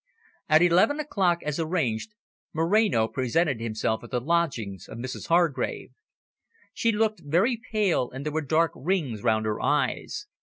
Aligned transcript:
At 0.49 0.63
eleven 0.63 0.99
o'clock, 0.99 1.43
as 1.43 1.59
arranged, 1.59 2.15
Moreno 2.53 3.07
presented 3.07 3.59
himself 3.61 4.03
at 4.03 4.09
the 4.09 4.19
lodgings 4.19 4.87
of 4.89 4.97
Mrs 4.97 5.27
Hargrave. 5.27 5.91
She 6.73 6.91
looked 6.91 7.19
very 7.23 7.61
pale 7.71 8.09
and 8.09 8.25
there 8.25 8.33
were 8.33 8.41
dark 8.41 8.71
rings 8.73 9.21
round 9.21 9.45
her 9.45 9.61
eyes. 9.61 10.25